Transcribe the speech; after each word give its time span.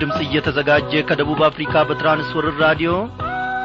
ድምፅ 0.00 0.18
እየተዘጋጀ 0.24 1.00
ከደቡብ 1.08 1.40
አፍሪካ 1.48 1.82
በትራንስወርር 1.88 2.56
ራዲዮ 2.64 2.92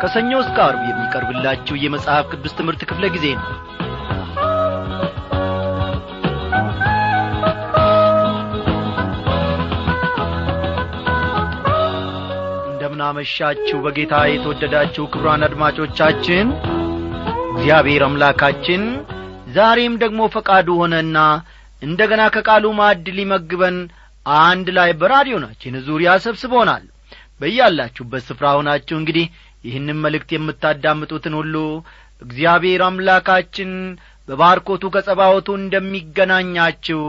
ከሰኞ 0.02 0.32
እስከ 0.44 0.58
አርብ 0.66 0.82
የሚቀርብላችሁ 0.88 1.76
የመጽሐፍ 1.80 2.26
ቅዱስ 2.34 2.56
ትምህርት 2.60 2.82
ክፍለ 2.90 3.06
ጊዜ 3.16 3.26
ነው። 3.38 3.48
እንደምናመሻችሁ 12.68 13.78
በጌታ 13.84 14.16
የተወደዳችሁ 14.30 15.04
ክብሯን 15.14 15.46
አድማጮቻችን 15.48 16.48
እግዚአብሔር 17.52 18.04
አምላካችን 18.08 18.84
ዛሬም 19.56 19.94
ደግሞ 20.04 20.22
ፈቃዱ 20.36 20.68
ሆነና 20.82 21.18
እንደ 21.82 22.02
ገና 22.12 22.24
ከቃሉ 22.36 22.66
ማዕድ 22.80 23.08
ሊመግበን 23.18 23.78
አንድ 24.26 24.68
ላይ 24.78 24.90
በራዲዮናችን 25.00 25.76
ዙሪያ 25.88 26.12
ሰብስቦናል። 26.26 26.86
በያላችሁበት 27.42 28.24
ስፍራ 28.28 28.48
ሆናችሁ 28.58 28.96
እንግዲህ 29.00 29.26
ይህንም 29.64 30.00
መልእክት 30.06 30.30
የምታዳምጡትን 30.34 31.34
ሁሉ 31.40 31.56
እግዚአብሔር 32.22 32.82
አምላካችን 32.88 33.72
በባርኮቱ 34.28 34.84
ከጸባወቱ 34.94 35.48
እንደሚገናኛችሁ 35.60 37.02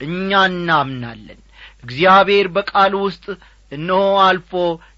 እኛ 0.00 0.30
እናምናለን። 0.50 1.40
እግዚአብሔር 1.84 2.46
በቃሉ 2.56 2.94
ውስጥ 3.06 3.26
እነሆ 3.72 3.98
አልፎ 4.26 4.52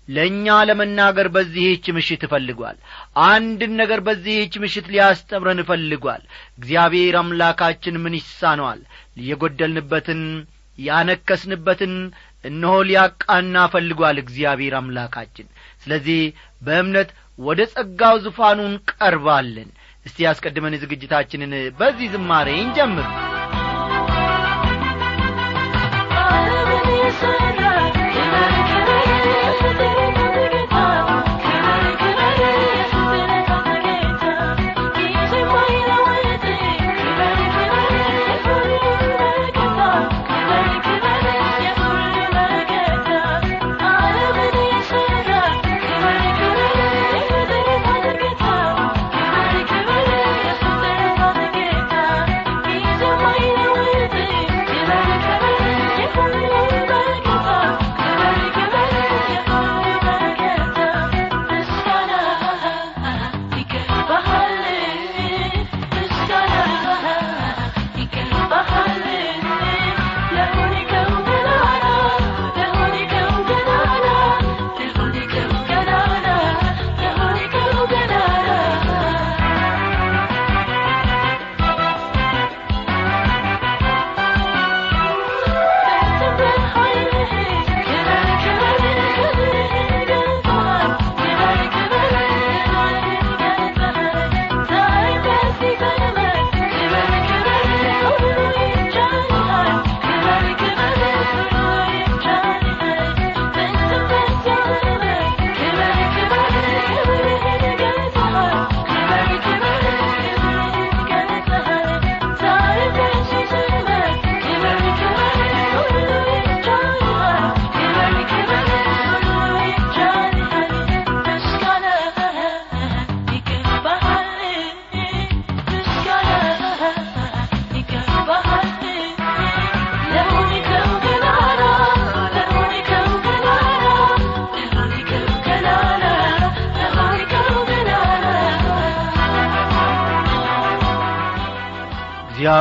ለእኛ 0.08 0.54
ለመናገር 0.68 1.26
በዚህች 1.34 1.84
ምሽት 1.96 2.22
እፈልጓል 2.26 2.76
አንድን 3.28 3.72
ነገር 3.80 4.00
በዚህች 4.06 4.54
ምሽት 4.62 4.86
ሊያስተምረን 4.92 5.62
እፈልጓል 5.64 6.22
እግዚአብሔር 6.58 7.16
አምላካችን 7.20 8.00
ምን 8.04 8.16
ይሳነዋል? 8.18 8.80
የጐደልንበትን 9.26 10.22
ያነከስንበትን 10.86 11.94
እነሆ 12.44 12.74
ሊያቃና 12.88 13.56
ፈልጓል 13.74 14.16
እግዚአብሔር 14.22 14.74
አምላካችን። 14.78 15.46
ስለዚህ 15.82 16.20
በእምነት 16.62 17.10
ወደ 17.38 17.60
ጸጋው 17.74 18.16
ዙፋኑን 18.24 18.74
ቀርባለን። 18.92 19.70
እስቲ 20.06 20.18
ያስቀድመን 20.26 20.80
ዝግጅታችንን 20.82 21.52
በዚህ 21.78 22.08
ዝማሬ 22.14 22.48
እንጀምር 22.62 23.06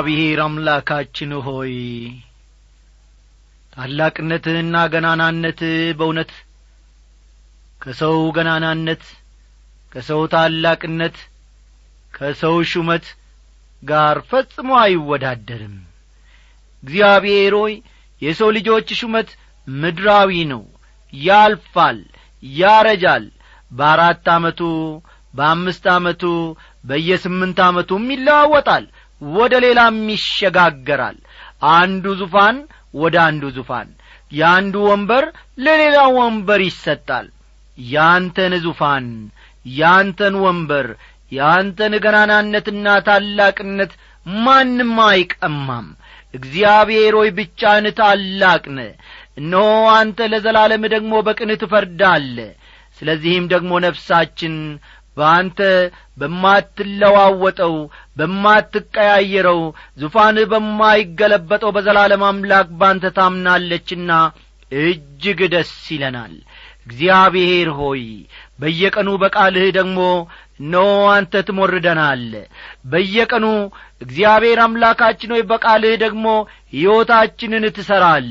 እግዚአብሔር 0.01 0.39
አምላካችን 0.43 1.31
ሆይ 1.45 1.73
ታላቅነትህና 3.73 4.75
ገናናነትህ 4.93 5.75
በእውነት 5.99 6.31
ከሰው 7.81 8.15
ገናናነት 8.37 9.03
ከሰው 9.91 10.21
ታላቅነት 10.33 11.17
ከሰው 12.13 12.55
ሹመት 12.71 13.05
ጋር 13.83 14.19
ፈጽሞ 14.31 14.69
አይወዳደርም። 14.81 15.75
እግዚአብሔር 16.83 17.55
ሆይ 17.61 17.75
የሰው 18.21 18.51
ልጆች 18.57 18.89
ሹመት 19.01 19.29
ምድራዊ 19.67 20.41
ነው 20.53 20.63
ያልፋል 21.13 21.99
ያረጃል። 22.43 23.27
በአራት 23.71 24.25
ዓመቱ 24.37 24.61
በአምስት 25.33 25.85
ዓመቱ 25.93 26.23
በየስምንት 26.85 27.59
ዓመቱም 27.65 28.05
ይለዋወጣል 28.13 28.85
ወደ 29.21 29.53
ሌላም 29.65 29.97
ይሸጋገራል። 30.13 31.17
አንዱ 31.73 32.05
ዙፋን 32.21 32.57
ወደ 32.95 33.15
አንዱ 33.25 33.43
ዙፋን 33.57 33.89
የአንዱ 34.31 34.75
ወንበር 34.89 35.25
ለሌላው 35.63 36.11
ወንበር 36.19 36.61
ይሰጣል። 36.67 37.27
ያንተን 37.77 38.53
ዙፋን 38.65 39.07
ያንተን 39.75 40.35
ወንበር 40.43 40.87
ያንተን 41.31 41.93
ገናናነትና 42.03 42.87
ታላቅነት 43.07 43.91
ማንም 44.25 44.95
አይቀማም። 45.07 45.87
እግዚአብሔር 46.33 47.13
ሆይ 47.19 47.29
ብቻን 47.37 47.85
ታላቅነ 47.99 48.79
እነሆ 49.39 49.67
አንተ 49.95 50.27
ለዘላለም 50.31 50.83
ደግሞ 50.93 51.13
በቅን 51.27 51.51
ትፈርዳለ 51.61 52.37
ስለዚህም 52.99 53.45
ደግሞ 53.53 53.71
ነፍሳችን 53.85 54.55
በአንተ 55.17 55.59
በማትለዋወጠው 56.17 57.75
በማትቀያየረው 58.17 59.61
ዙፋንህ 60.01 60.45
በማይገለበጠው 60.51 61.71
በዘላለም 61.75 62.23
አምላክ 62.29 62.69
ባንተ 62.81 63.13
ታምናለችና 63.17 64.11
እጅግ 64.71 65.39
ደስ 65.53 65.73
ይለናል። 65.93 66.35
እግዚአብሔር 66.87 67.69
ሆይ 67.79 68.03
በየቀኑ 68.59 69.09
በቃልህ 69.21 69.65
ደግሞ 69.77 69.99
እነሆ 70.59 70.85
አንተ 71.13 71.33
ትሞርደናል። 71.47 72.23
በየቀኑ 72.91 73.45
እግዚአብሔር 74.01 74.59
አምላካችን 74.63 75.33
ሆይ 75.33 75.43
በቃልህ 75.51 75.93
ደግሞ 76.03 76.25
ሕይወታችንን 76.73 77.65
ትሠራል 77.77 78.29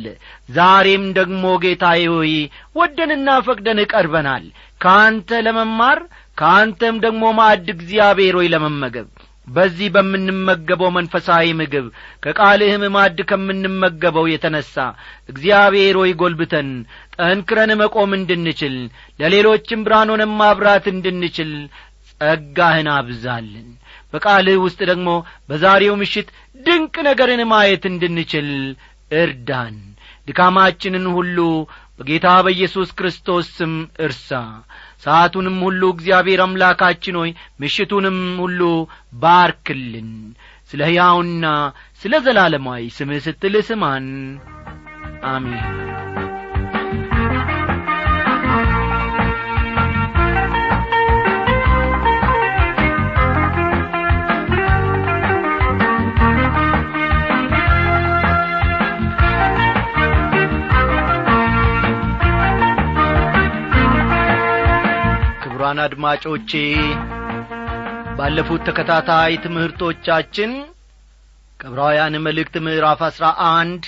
ዛሬም 0.51 1.05
ደግሞ 1.19 1.45
ጌታዬ 1.65 2.03
ሆይ 2.15 2.33
ወደንና 2.77 3.29
ፈቅደን 3.47 3.81
ቀርበናል። 3.93 4.45
ከአንተ 4.81 5.41
ለመማር 5.47 6.01
ከአንተም 6.41 6.97
ደግሞ 7.05 7.25
ማዕድ 7.39 7.67
እግዚአብሔር 7.75 8.37
ሆይ 8.39 8.49
ለመመገብ 8.53 9.09
በዚህ 9.47 9.89
በምንመገበው 9.95 10.91
መንፈሳዊ 10.97 11.47
ምግብ 11.61 11.87
ከቃልህም 12.25 12.83
ማዕድ 12.97 13.19
ከምንመገበው 13.31 14.27
የተነሣ 14.31 14.75
እግዚአብሔር 15.29 15.97
ሆይ 16.01 16.13
ጐልብተን 16.21 16.69
ጠንክረን 17.17 17.73
መቆም 17.81 18.13
እንድንችል 18.19 18.77
ለሌሎችም 19.21 19.85
ብርሃን 19.87 20.11
ማብራት 20.41 20.87
እንድንችል 20.93 21.53
ጸጋህን 22.13 22.89
አብዛልን። 22.95 23.69
በቃልህ 24.13 24.59
ውስጥ 24.65 24.81
ደግሞ 24.91 25.11
በዛሬው 25.49 25.95
ምሽት 26.01 26.29
ድንቅ 26.61 26.95
ነገርን 27.09 27.43
ማየት 27.53 27.85
እንድንችል 27.91 28.49
እርዳን። 29.21 29.77
ድካማችንን 30.29 31.07
ሁሉ 31.17 31.39
በጌታ 31.99 32.29
በኢየሱስ 32.45 32.91
ክርስቶስ 32.99 33.47
ስም 33.57 33.73
እርሳ 34.05 34.29
ሰዓቱንም 35.03 35.57
ሁሉ 35.65 35.83
እግዚአብሔር 35.95 36.41
አምላካችን 36.45 37.19
ሆይ 37.21 37.31
ምሽቱንም 37.61 38.19
ሁሉ 38.43 38.61
ባርክልን። 39.23 40.11
ስለ 40.71 40.81
ሕያውና 40.89 41.47
ስለ 42.03 42.15
ዘላለማዊ 42.27 42.83
ስምህ 42.97 43.23
ስትል 43.27 43.57
ስማን። 43.69 44.07
አሜን 45.29 45.65
ክቡራን 65.71 65.83
አድማጮቼ 65.85 66.53
ባለፉት 68.19 68.63
ተከታታይ 68.69 69.35
ትምህርቶቻችን 69.45 70.53
ከዕብራውያን 71.61 72.15
መልእክት 72.25 72.55
ምዕራፍ 72.65 73.01
አሥራ 73.09 73.27
አንድ 73.51 73.85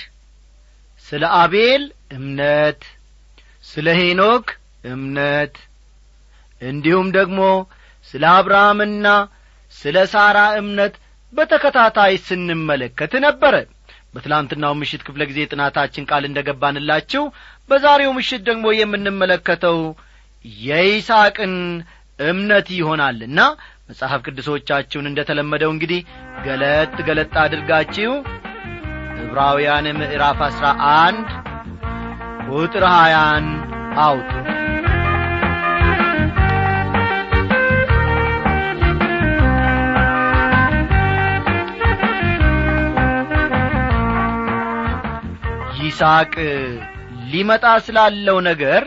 ስለ 1.05 1.23
አቤል 1.39 1.83
እምነት 2.17 2.79
ስለ 3.63 3.95
ሄኖክ 3.99 4.45
እምነት 4.93 5.57
እንዲሁም 6.61 7.09
ደግሞ 7.17 7.41
ስለ 8.07 8.23
አብርሃምና 8.37 9.07
ስለ 9.73 10.05
ሳራ 10.13 10.39
እምነት 10.61 10.95
በተከታታይ 11.33 12.15
ስንመለከት 12.27 13.15
ነበረ። 13.27 13.53
በትላንትናው 14.15 14.75
ምሽት 14.81 15.03
ክፍለ 15.07 15.21
ጊዜ 15.31 15.41
ጥናታችን 15.51 16.07
ቃል 16.11 16.25
እንደ 16.29 16.39
ገባንላችሁ 16.49 17.25
በዛሬው 17.69 18.13
ምሽት 18.19 18.41
ደግሞ 18.49 18.65
የምንመለከተው 18.79 19.77
የይስሐቅን 20.63 21.53
እምነት 22.19 22.67
ይሆናልና 22.77 23.39
መጽሐፍ 23.89 24.21
ቅዱሶቻችሁን 24.25 25.09
እንደ 25.09 25.21
ተለመደው 25.29 25.71
እንግዲህ 25.73 26.01
ገለጥ 26.45 26.95
ገለጥ 27.07 27.33
አድርጋችሁ 27.43 28.11
ዕብራውያን 29.23 29.87
ምዕራፍ 29.99 30.41
አሥራ 30.47 30.65
አንድ 30.97 31.29
ቁጥር 32.51 32.85
ሀያን 32.93 33.47
አውጡ። 34.03 34.31
ይስሐቅ 45.79 46.33
ሊመጣ 47.31 47.65
ስላለው 47.85 48.37
ነገር 48.49 48.83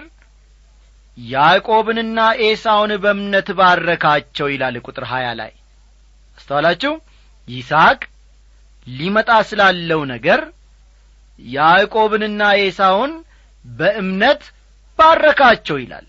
ያዕቆብንና 1.18 2.18
ኤሳውን 2.46 2.90
በእምነት 3.04 3.48
ባረካቸው 3.58 4.46
ይላል 4.52 4.76
ቁጥር 4.86 5.04
ሀያ 5.12 5.26
ላይ። 5.40 5.52
አስተዋላችሁ? 6.38 6.92
ይስሐቅ 7.48 8.00
ሊመጣ 8.86 9.30
ስላለው 9.48 10.00
ነገር 10.12 10.40
ያዕቆብንና 11.38 12.42
ኤሳውን 12.62 13.12
በእምነት 13.64 14.42
ባረካቸው 14.98 15.76
ይላል። 15.82 16.06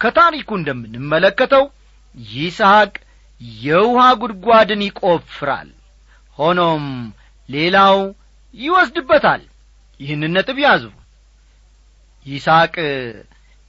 ከታሪኩ 0.00 0.50
እንደምንመለከተው 0.58 1.64
ይስሐቅ 2.32 2.92
የውሃ 3.60 4.00
ጉድጓድን 4.20 4.82
ይቈፍራል 4.86 5.68
ሆኖም 6.38 6.84
ሌላው 7.48 7.98
ይወስድበታል። 8.54 9.42
ይህን 10.00 10.22
ነጥብ 10.34 10.58
ያዙ። 10.64 10.84
ይስሐቅ 12.26 12.74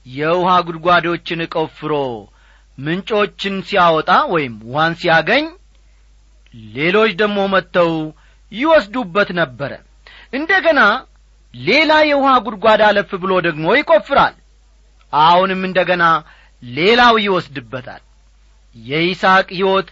የውሃ 0.06 0.50
ጉድጓዶችን 0.66 1.40
ቆፍሮ 1.54 1.92
ምንጮችን 2.78 3.56
ሲያወጣ 3.68 4.10
ወይም 4.32 4.54
ውሃን 4.68 4.94
ሲያገኝ 5.00 5.46
ሌሎች 6.74 7.10
ደግሞ 7.20 7.38
መጥተው 7.54 7.92
ይወስዱበት 8.52 9.28
ነበረ። 9.40 9.72
እንደ 10.32 10.50
ገና 10.66 10.80
ሌላ 11.54 11.92
የውሃ 12.08 12.32
ጉድጓድ 12.46 12.80
አለፍ 12.88 13.10
ብሎ 13.22 13.32
ደግሞ 13.46 13.66
ይቈፍራል 13.78 14.34
አሁንም 15.12 15.62
እንደ 15.68 15.78
ገና 15.90 16.04
ሌላው 16.62 17.14
ይወስድበታል። 17.24 18.02
የይስሐቅ 18.76 19.48
ሕይወት 19.56 19.88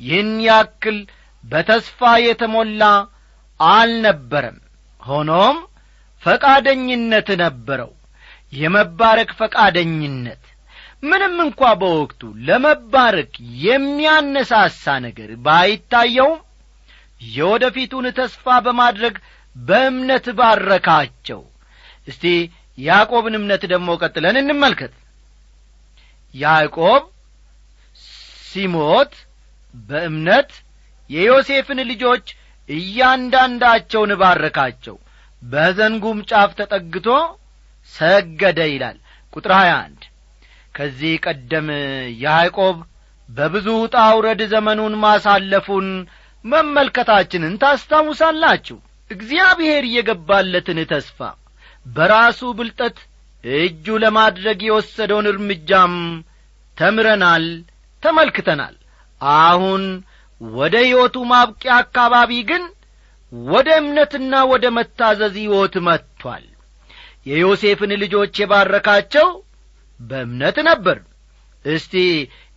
ይህን 0.00 0.30
ያክል 0.46 0.98
በተስፋ 1.44 2.00
የተሞላ 2.24 2.82
አልነበረም። 3.60 4.58
ሆኖም 5.02 5.56
ፈቃደኝነት 6.22 7.28
ነበረው 7.42 7.90
የመባረክ 8.52 9.30
ፈቃደኝነት 9.38 10.42
ምንም 11.02 11.36
እንኳ 11.44 11.60
በወቅቱ 11.80 12.20
ለመባረክ 12.48 13.32
የሚያነሳሳ 13.64 14.84
ነገር 15.06 15.30
ባይታየውም 15.46 16.40
የወደፊቱን 17.30 18.06
ተስፋ 18.18 18.54
በማድረግ 18.66 19.14
በእምነት 19.56 20.26
ባረካቸው። 20.38 21.40
እስቲ 22.08 22.24
ያዕቆብን 22.78 23.34
እምነት 23.38 23.62
ደግሞ 23.72 23.90
ቀጥለን 24.02 24.36
እንመልከት። 24.40 24.94
ያዕቆብ 26.34 27.02
ሲሞት 28.46 29.12
በእምነት 29.74 30.50
የዮሴፍን 31.10 31.80
ልጆች 31.90 32.26
እያንዳንዳቸውን 32.68 34.12
ባረካቸው። 34.20 34.96
በዘንጉም 35.42 36.18
ጫፍ 36.30 36.50
ተጠግቶ 36.58 37.06
ሰገደ 37.94 38.60
ይላል። 38.70 38.98
ቁጥር 39.32 39.52
21 39.58 40.08
ከዚህ 40.74 41.14
ቀደም 41.24 41.68
ያዕቆብ 42.22 42.76
በብዙ 43.28 43.68
ውጣ 43.82 43.96
ውረድ 44.16 44.40
ዘመኑን 44.52 44.94
ማሳለፉን 45.04 45.88
መመልከታችንን 46.44 47.54
ታስታውሳላችሁ። 47.62 48.78
እግዚአብሔር 49.10 49.84
የገባለትን 49.94 50.78
ተስፋ 50.92 51.18
በራሱ 51.86 52.40
ብልጠት 52.58 52.98
እጁ 53.44 53.86
ለማድረግ 54.02 54.60
የወሰደውን 54.66 55.26
እርምጃም 55.30 55.94
ተምረናል 56.76 57.46
ተመልክተናል። 58.02 58.74
አሁን 59.40 59.82
ወደ 60.40 60.74
ሕይወቱ 60.84 61.16
ማብቂያ 61.32 61.72
አካባቢ 61.82 62.32
ግን 62.48 62.62
ወደ 63.32 63.68
እምነትና 63.80 64.34
ወደ 64.52 64.64
መታዘዝ 64.76 65.34
ሕይወት 65.42 65.74
መጥቷል 65.86 66.44
የዮሴፍን 67.26 67.92
ልጆች 68.02 68.34
የባረካቸው 68.40 69.28
በእምነት 70.00 70.56
ነበር። 70.68 70.98
እስቲ 71.64 71.94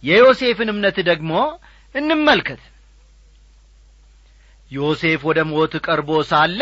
የዮሴፍን 0.04 0.70
እምነት 0.74 0.98
ደግሞ 1.10 1.32
እንመልከት። 1.96 2.62
ዮሴፍ 4.72 5.22
ወደ 5.30 5.40
ሞት 5.50 5.74
ቀርቦ 5.86 6.10
ሳለ 6.30 6.62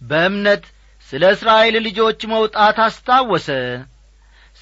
በእምነት 0.00 0.64
ስለ 1.08 1.24
እስራኤል 1.34 1.76
ልጆች 1.86 2.20
መውጣት 2.32 2.78
አስታወሰ። 2.86 3.48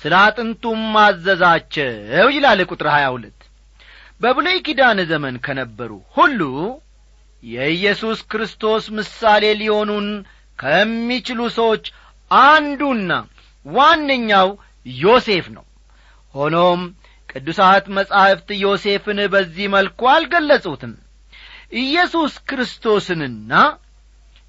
ስለ 0.00 0.14
አጥንቱም 0.22 0.82
አዘዛቸው 1.02 1.92
ይላል 2.34 2.60
ቁጥር 2.70 2.88
ሀያ 2.94 3.06
ሁለት። 3.14 3.38
በብሉይ 4.20 4.58
ኪዳን 4.66 4.98
ዘመን 5.10 5.36
ከነበሩ 5.44 5.90
ሁሉ 6.16 6.40
የኢየሱስ 7.42 8.18
ክርስቶስ 8.30 8.84
ምሳሌ 8.98 9.44
ሊሆኑን 9.60 10.06
ከሚችሉ 10.58 11.40
ሰዎች 11.56 11.84
አንዱና 12.40 13.10
ዋነኛው 13.66 14.48
ዮሴፍ 14.86 15.46
ነው። 15.56 15.64
ሆኖም 16.34 16.80
ቅዱሳት 17.28 17.86
መጻሕፍት 17.96 18.48
ዮሴፍን 18.64 19.18
በዚህ 19.32 19.66
መልኩ 19.74 20.00
አልገለጹትም። 20.12 20.92
ኢየሱስ 21.82 22.32
ክርስቶስንና 22.48 23.52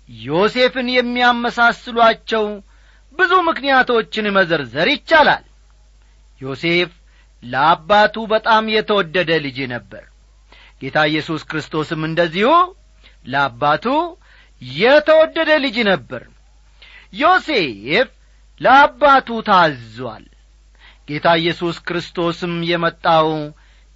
ዮሴፍን 0.09 0.87
የሚያመሳስሏቸው 0.95 2.45
ብዙ 3.13 3.33
ምክንያቶችን 3.49 4.25
መዘርዘር 4.37 4.87
ይቻላል። 4.93 5.43
ዮሴፍ 6.41 6.91
ለአባቱ 7.43 8.15
በጣም 8.33 8.63
የተወደደ 8.75 9.31
ልጅ 9.45 9.57
ነበር። 9.73 10.03
ጌታ 10.81 10.97
ኢየሱስ 11.11 11.41
ክርስቶስም 11.49 12.01
እንደዚሁ 12.07 12.49
ለአባቱ 13.27 13.85
የተወደደ 14.77 15.51
ልጅ 15.63 15.77
ነበር 15.89 16.23
ዮሴፍ 17.15 18.09
ለአባቱ 18.61 19.29
ታዟል። 19.47 20.25
ጌታ 21.07 21.27
ኢየሱስ 21.41 21.77
ክርስቶስም 21.87 22.53
የመጣው 22.69 23.27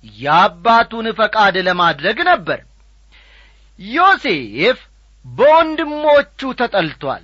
የአባቱን 0.03 1.07
ፈቃድ 1.17 1.55
ለማድረግ 1.67 2.17
ነበር። 2.29 2.59
ዮሴፍ 3.79 4.79
በወንድሞቹ 5.25 6.39
ተጠልቶአል 6.59 7.23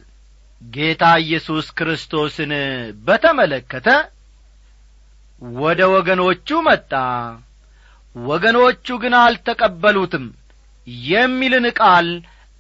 ጌታ 0.62 1.04
ኢየሱስ 1.24 1.66
ክርስቶስን 1.78 2.52
በተመለከተ 3.06 3.88
ወደ 5.58 5.82
ወገኖቹ 5.94 6.50
መጣ። 6.68 6.92
ወገኖቹ 8.16 8.88
ግን 9.02 9.14
አልተቀበሉትም 9.22 10.26
የሚልን 11.08 11.66
ቃል 11.80 12.08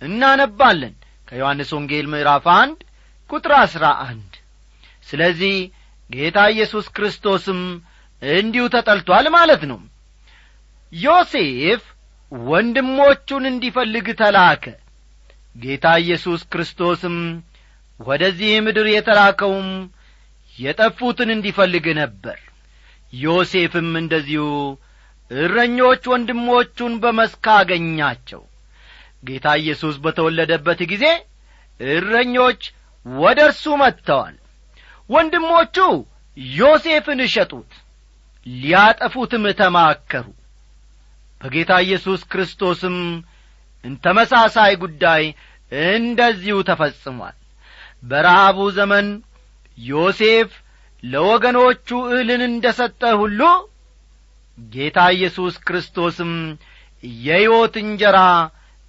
እናነባለን። 0.01 0.93
ከዮሐንስ 1.27 1.69
ወንጌል 1.75 2.05
ምዕራፍ 2.11 2.45
አንድ 2.55 2.79
ቁጥር 3.29 3.51
አሥራ 3.59 3.85
አንድ። 4.05 4.31
ስለዚህ 5.07 5.55
ጌታ 6.09 6.39
ኢየሱስ 6.53 6.85
ክርስቶስም 6.95 7.59
እንዲሁ 8.21 8.63
ተጠልቶአል 8.73 9.25
ማለት 9.35 9.63
ነው። 9.71 9.79
ዮሴፍ 10.93 11.83
ወንድሞቹን 12.31 13.43
እንዲፈልግ 13.51 14.07
ተላከ። 14.21 14.63
ጌታ 15.55 15.85
ኢየሱስ 16.03 16.41
ክርስቶስም 16.53 17.17
ወደዚህ 17.99 18.51
ምድር 18.65 18.87
የተላከውም 18.91 19.69
የጠፉትን 20.55 21.29
እንዲፈልግ 21.35 21.85
ነበር። 22.01 22.37
ዮሴፍም 23.13 23.91
እንደዚሁ 24.01 24.45
እረኞች 25.31 26.03
ወንድሞቹን 26.11 26.93
በመስክ 27.03 27.45
አገኛቸው። 27.53 28.41
ጌታ 29.23 29.47
ኢየሱስ 29.61 29.95
በተወለደበት 30.03 30.81
ጊዜ 30.91 31.05
እረኞች 31.79 32.61
ወደ 33.05 33.39
እርሱ 33.47 33.63
መጥተዋል። 33.81 34.35
ወንድሞቹ 35.09 35.77
ዮሴፍን 36.55 37.19
እሸጡት 37.25 37.71
ሊያጠፉትም 38.45 39.45
ተማከሩ። 39.59 40.25
በጌታ 41.41 41.71
ኢየሱስ 41.85 42.21
ክርስቶስም 42.31 42.97
ተመሳሳይ 44.03 44.73
ጉዳይ 44.83 45.23
እንደዚሁ 45.89 46.57
ተፈጽሟል። 46.69 47.35
በረሃቡ 48.03 48.57
ዘመን 48.77 49.07
ዮሴፍ 49.77 50.49
ለወገኖቹ 51.03 51.87
እህልን 52.09 52.41
እንደ 52.49 52.65
ሰጠ 52.79 53.01
ሁሉ 53.21 53.41
ጌታ 54.57 54.99
ኢየሱስ 55.15 55.55
ክርስቶስም 55.67 56.31
የሕይወት 57.21 57.75
እንጀራ 57.83 58.19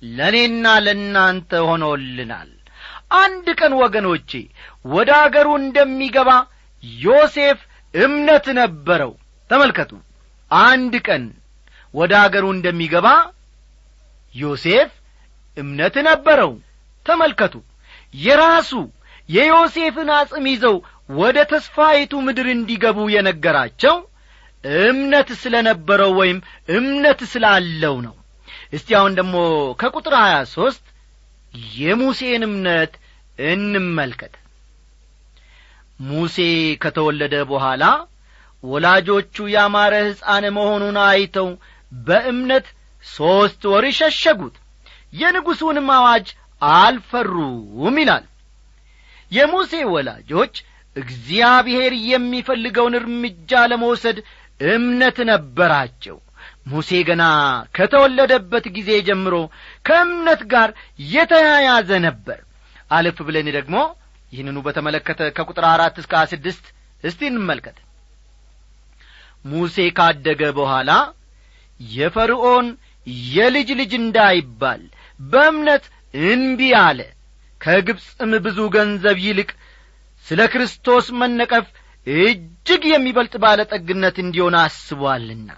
ለእኔና 0.03 0.67
ለእናንተ 0.85 1.51
ሆኖልናል 1.69 2.51
አንድ 3.11 3.47
ቀን 3.61 3.73
ወገኖቼ 3.83 4.31
ወደ 4.89 5.11
አገሩ 5.25 5.49
እንደሚገባ 5.63 6.31
ዮሴፍ 7.03 7.59
እምነት 7.95 8.47
ነበረው። 8.59 9.13
ተመልከቱ 9.51 9.93
አንድ 10.51 10.95
ቀን 11.07 11.25
ወደ 11.95 12.13
አገሩ 12.25 12.45
እንደሚገባ 12.57 13.09
ዮሴፍ 14.35 14.91
እምነት 15.57 15.97
ነበረው። 16.09 16.53
ተመልከቱ 17.07 17.55
የራሱ 18.15 18.71
የዮሴፍን 19.29 20.09
አጽም 20.17 20.45
ይዘው 20.51 20.77
ወደ 21.13 21.39
ተስፋይቱ 21.53 22.13
ምድር 22.27 22.47
እንዲገቡ 22.53 22.99
የነገራቸው 23.15 23.97
እምነት 24.85 25.29
ስለ 25.43 25.55
ነበረው 25.69 26.13
ወይም 26.21 26.39
እምነት 26.77 27.21
ስላለው 27.33 27.97
ነው። 28.07 28.15
እስቲ 28.73 28.89
አሁን 28.99 29.13
ደግሞ 29.19 29.35
ከቁጥር 29.81 30.15
ሀያ 30.21 30.37
ሦስት 30.55 30.85
የሙሴን 31.77 32.43
እምነት 32.49 32.93
እንመልከት። 33.49 34.35
ሙሴ 36.01 36.37
ከተወለደ 36.83 37.35
በኋላ 37.51 37.85
ወላጆቹ 38.65 39.47
ያማረ 39.55 39.95
ሕፃን 40.07 40.45
መሆኑን 40.57 40.97
አይተው 41.05 41.49
በእምነት 41.93 42.67
ሦስት 43.05 43.63
ወር 43.73 43.85
ሸሸጉት። 43.99 44.55
የንጉሡንም 45.13 45.89
አዋጅ 45.97 46.27
አልፈሩም 46.63 47.97
ይላል። 48.03 48.25
የሙሴ 49.33 49.73
ወላጆች 49.93 50.55
እግዚአብሔር 50.97 51.93
የሚፈልገውን 52.11 52.95
እርምጃ 53.01 53.51
ለመውሰድ 53.71 54.19
እምነት 54.71 55.19
ነበራቸው። 55.31 56.17
ሙሴ 56.67 56.91
ገና 57.09 57.25
ከተወለደበት 57.77 58.65
ጊዜ 58.77 58.91
ጀምሮ 59.09 59.35
ከእምነት 59.87 60.43
ጋር 60.53 60.71
የተያያዘ 61.13 61.91
ነበር። 62.07 62.39
አለፍ 62.91 63.19
ብለን 63.29 63.49
ደግሞ 63.57 63.77
ይህንኑ 64.33 64.59
በተመለከተ 64.67 65.21
ከቁጥር 65.37 65.65
አራት 65.73 65.97
እስከ 66.03 66.23
ስድስት 66.33 66.65
እስቲ 67.05 67.21
እንመልከት። 67.31 67.77
ሙሴ 69.45 69.77
ካደገ 69.99 70.43
በኋላ 70.59 70.91
የፈርዖን 71.81 72.67
የልጅ 73.31 73.69
ልጅ 73.81 73.93
እንዳይባል 74.01 74.83
በእምነት 75.21 75.85
እንቢ 76.15 76.61
አለ። 76.83 77.01
ከግብፅም 77.61 78.33
ብዙ 78.47 78.59
ገንዘብ 78.75 79.19
ይልቅ 79.27 79.51
ስለ 80.27 80.41
ክርስቶስ 80.53 81.07
መነቀፍ 81.21 81.67
እጅግ 82.07 82.83
የሚበልጥ 82.91 83.35
ባለጠግነት 83.45 84.17
እንዲሆን 84.25 84.57
አስቧልና 84.61 85.49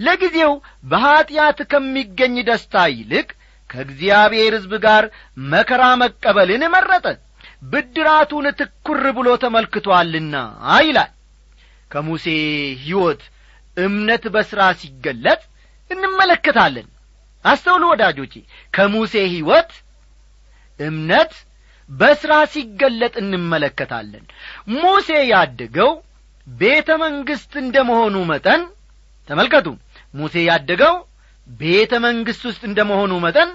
ለጊዜው 0.00 0.52
በኀጢአት 0.84 1.58
ከሚገኝ 1.70 2.34
ደስታ 2.48 2.84
ይልቅ 2.94 3.28
ከእግዚአብሔር 3.70 4.52
ሕዝብ 4.56 4.72
ጋር 4.84 5.04
መከራ 5.50 5.82
መቀበልን 6.02 6.62
መረጠ። 6.74 7.06
ብድራቱን 7.64 8.46
ትኩር 8.58 9.04
ብሎ 9.16 9.28
ተመልክቶአልና 9.42 10.34
ይላል። 10.82 11.10
ከሙሴ 11.90 12.26
ሕይወት 12.82 13.22
እምነት 13.76 14.24
በሥራ 14.34 14.60
ሲገለጥ 14.80 15.40
እንመለከታለን። 15.90 16.86
አስተውሉ 17.44 17.82
ወዳጆቼ 17.92 18.34
ከሙሴ 18.74 19.14
ሕይወት 19.32 19.72
እምነት 20.80 21.32
በሥራ 21.90 22.32
ሲገለጥ 22.52 23.14
እንመለከታለን። 23.22 24.24
ሙሴ 24.76 25.08
ያደገው 25.30 25.90
ቤተ 26.46 26.88
መንግሥት 27.02 27.52
እንደ 27.62 27.76
መሆኑ 27.88 28.16
መጠን 28.30 28.62
ተመልከቱ። 29.28 29.66
ሙሴ 30.14 30.34
ያደገው 30.48 30.94
ቤተ 31.46 31.92
መንግሥት 32.04 32.42
ውስጥ 32.48 32.62
እንደ 32.68 32.80
መሆኑ 32.90 33.12
መጠን 33.24 33.50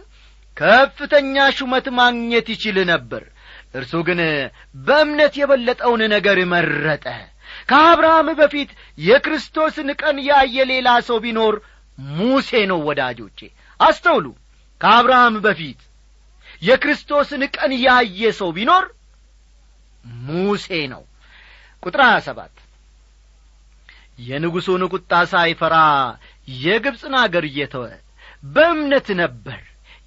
ከፍተኛ 0.58 1.36
ሹመት 1.58 1.86
ማግኘት 1.98 2.48
ይችል 2.54 2.78
ነበር። 2.92 3.24
እርሱ 3.76 3.94
ግን 4.08 4.20
በእምነት 4.86 5.34
የበለጠውን 5.40 6.02
ነገር 6.14 6.38
መረጠ። 6.54 7.06
ከአብርሃም 7.70 8.28
በፊት 8.40 8.70
የክርስቶስን 9.02 9.90
ቀን 10.02 10.18
ያየ 10.30 10.66
ሌላ 10.72 10.90
ሰው 11.08 11.18
ቢኖር 11.26 11.56
ሙሴ 12.16 12.52
ነው። 12.72 12.80
ወዳጆቼ 12.88 13.40
አስተውሉ። 13.80 14.26
ከአብርሃም 14.82 15.36
በፊት 15.46 15.80
የክርስቶስን 16.62 17.44
ቀን 17.56 17.72
ያየ 17.86 18.32
ሰው 18.40 18.50
ቢኖር 18.58 18.86
ሙሴ 20.26 20.68
ነው። 20.94 21.04
ቁጥር 21.84 22.02
ሀያ 22.06 22.18
ሰባት 22.28 22.56
የንጉሡን 24.22 24.84
ቁጣ 24.94 25.12
ሳይፈራ 25.32 25.76
የግብፅን 26.48 27.16
አገር 27.22 27.46
እየተወ 27.50 27.86
በእምነት 28.46 29.08
ነበር። 29.22 29.60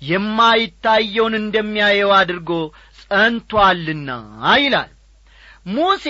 የማይታየውን 0.03 1.35
እንደሚያየው 1.41 2.11
አድርጎ 2.17 2.51
ጸንቶአልና 3.01 4.11
ይላል። 4.63 4.91
ሙሴ 5.67 6.07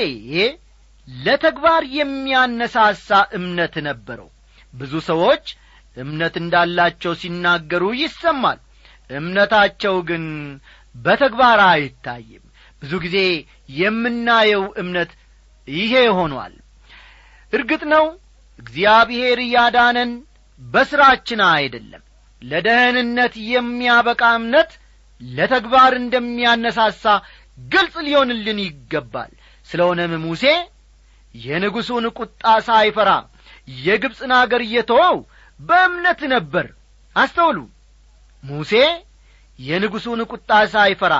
ለተግባር 1.09 1.83
የሚያነሳሳ 1.97 3.09
እምነት 3.39 3.75
ነበረው። 3.89 4.29
ብዙ 4.75 4.93
ሰዎች 5.09 5.45
እምነት 5.97 6.35
እንዳላቸው 6.43 7.13
ሲናገሩ 7.21 7.85
ይሰማል። 8.01 8.61
እምነታቸው 9.11 9.97
ግን 10.09 10.25
በተግባር 10.95 11.61
አይታይም። 11.67 12.45
ብዙ 12.83 12.93
ጊዜ 13.05 13.19
የምናየው 13.79 14.65
እምነት 14.83 15.11
ይሄ 15.69 15.93
ሆኗል። 16.19 16.55
እርግጥ 17.53 17.83
ነው 17.93 18.05
እግዚአብሔር 18.59 19.39
ያዳነን 19.51 20.11
በሥራችን 20.61 21.41
አይደለም። 21.51 22.03
ለደህንነት 22.43 23.35
የሚያበቃ 23.51 24.23
እምነት 24.39 24.71
ለተግባር 25.21 25.93
እንደሚያነሳሳ 26.01 27.05
ግልጽ 27.69 27.95
ሊሆንልን 28.07 28.59
ይገባል። 28.65 29.33
ስለሆነም 29.69 30.15
ሙሴ 30.25 30.45
የንጉሡን 31.35 32.07
ቁጣ 32.19 32.43
ሳይፈራ 32.67 33.11
የግብፅን 33.85 34.33
አገር 34.41 34.63
እየተወው 34.67 35.17
በእምነት 35.61 36.21
ነበር። 36.35 36.67
አስተውሉ። 37.17 37.59
ሙሴ 38.45 38.73
የንጉሡን 39.59 40.21
ቁጣ 40.33 40.51
ሳይፈራ 40.73 41.15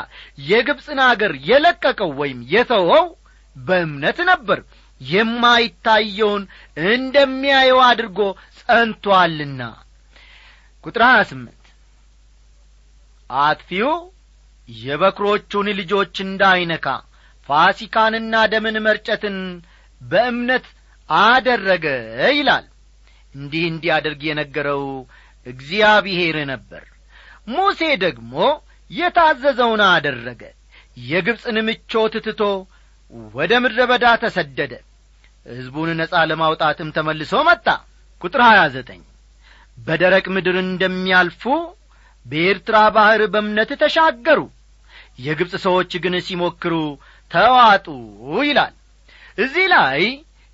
የግብፅን 0.49 1.01
አገር 1.09 1.33
የለቀቀው 1.49 2.11
ወይም 2.21 2.39
የተወው 2.55 3.05
በእምነት 3.57 4.19
ነበር 4.31 4.59
የማይታየውን 5.09 6.43
እንደሚያየው 6.91 7.81
አድርጎ 7.89 8.19
ጸንቶአልና። 8.61 9.61
ቁጥር 10.85 11.03
ሀያ 11.07 11.21
ስምንት 11.31 11.61
አጥፊው 13.31 13.93
የበክሮቹን 14.69 15.69
ልጆች 15.79 16.15
እንዳይነካ 16.27 16.87
ፋሲካንና 17.49 18.35
ደምን 18.53 18.77
መርጨትን 18.85 19.37
በእምነት 20.01 20.67
አደረገ 21.09 21.87
ይላል። 22.37 22.67
እንዲህ 23.35 23.65
እንዲያደርግ 23.71 24.21
የነገረው 24.27 24.85
እግዚአብሔር 25.47 26.37
ነበር። 26.53 26.85
ሙሴ 27.49 27.81
ደግሞ 28.05 28.35
የታዘዘውን 28.91 29.83
አደረገ። 29.89 30.43
የግብፅን 31.05 31.57
ምቾት 31.67 32.15
ትቶ 32.27 32.43
ወደ 33.35 33.53
ምድረ 33.63 33.81
በዳ 33.91 34.07
ተሰደደ 34.23 34.73
ሕዝቡን 35.47 35.91
ነጻ 36.01 36.15
ለማውጣትም 36.31 36.93
ተመልሶ 36.97 37.33
መጣ። 37.49 37.67
ቁጥር 38.23 38.41
ሀያ 38.47 38.61
ዘጠኝ 38.75 39.01
በደረቅ 39.79 40.25
ምድር 40.35 40.57
እንደሚያልፉ 40.63 41.43
በኤርትራ 42.27 42.77
ባሕር 42.95 43.23
በእምነት 43.33 43.71
ተሻገሩ። 43.81 44.41
የግብፅ 45.19 45.53
ሰዎች 45.65 45.93
ግን 46.05 46.15
ሲሞክሩ 46.27 46.75
ተዋጡ 47.31 47.87
ይላል። 48.43 48.75
እዚህ 49.39 49.67
ላይ 49.75 50.01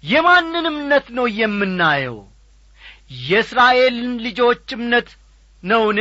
የማንን 0.04 0.66
እምነት 0.70 1.06
ነው 1.16 1.26
የምናየው? 1.38 2.18
የእስራኤልን 3.24 4.12
ልጆች 4.26 4.66
እምነት 4.76 5.08
ነውን? 5.62 5.98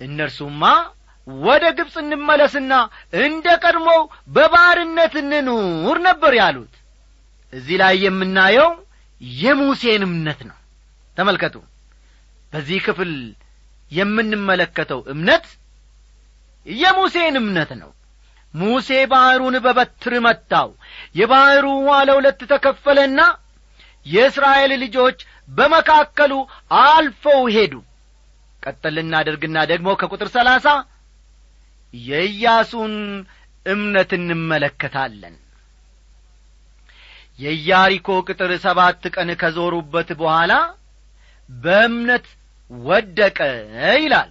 እነርሱማ 0.00 0.62
ወደ 1.26 1.64
ግብፅ 1.78 1.94
እንመለስና 2.02 2.72
እንደ 3.22 3.46
ቀድሞው 3.64 4.00
በባርነት 4.34 5.14
እንኑር 5.22 5.98
ነበር 6.06 6.32
ያሉት 6.40 6.74
እዚህ 7.52 7.76
ላይ 7.82 7.94
የምናየው 8.04 8.70
የሙሴን 9.38 10.02
እምነት 10.08 10.40
ነው። 10.48 10.56
ተመልከቱ። 11.16 11.56
በዚህ 12.52 12.78
ክፍል 12.86 13.12
የምንመለከተው 13.90 15.00
እምነት 15.12 15.46
የሙሴን 16.66 17.36
እምነት 17.40 17.70
ነው። 17.80 17.90
ሙሴ 18.54 18.90
ባሕሩን 19.10 19.56
በበትር 19.64 20.14
መታው 20.26 20.68
የባሕሩ 21.14 21.66
ውኃ 21.80 21.96
ለሁለት 22.08 22.40
ተከፈለና 22.52 23.20
የእስራኤል 24.06 24.72
ልጆች 24.82 25.18
በመካከሉ 25.48 26.32
አልፈው 26.82 27.42
ሄዱ። 27.54 27.74
ቀጠል 28.62 28.96
እናደርግና 29.02 29.58
ደግሞ 29.72 29.88
ከቁጥር 30.00 30.28
ሰላሳ 30.36 30.66
የኢያሱን 31.94 32.94
እምነት 33.66 34.10
እንመለከታለን 34.18 35.36
የኢያሪኮ 37.38 38.08
ቅጥር 38.28 38.52
ሰባት 38.64 39.02
ቀን 39.14 39.28
ከዞሩበት 39.40 40.08
በኋላ 40.20 40.52
በእምነት 41.48 42.26
ወደቀ 42.70 43.38
ይላል። 43.98 44.30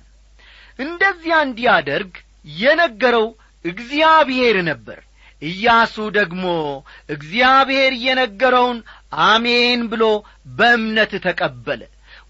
እንደዚያ 0.80 1.36
እንዲያደርግ 1.46 2.12
የነገረው 2.58 3.28
እግዚአብሔር 3.66 4.58
ነበር። 4.70 5.00
ኢያሱ 5.42 5.96
ደግሞ 6.18 6.46
እግዚአብሔር 7.10 7.94
የነገረውን 8.06 8.78
አሜን 9.26 9.82
ብሎ 9.92 10.04
በእምነት 10.58 11.12
ተቀበለ። 11.26 11.82